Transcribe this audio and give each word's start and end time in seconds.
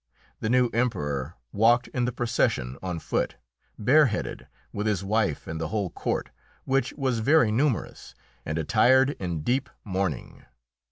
The 0.39 0.49
new 0.49 0.71
Emperor 0.73 1.35
walked 1.51 1.87
in 1.89 2.05
the 2.05 2.11
procession 2.11 2.75
on 2.81 2.97
foot, 2.97 3.35
bareheaded, 3.77 4.47
with 4.73 4.87
his 4.87 5.03
wife 5.03 5.45
and 5.45 5.61
the 5.61 5.67
whole 5.67 5.91
court, 5.91 6.31
which 6.65 6.91
was 6.93 7.19
very 7.19 7.51
numerous, 7.51 8.15
and 8.43 8.57
attired 8.57 9.11
in 9.19 9.41
deep 9.43 9.69
mourning. 9.83 10.43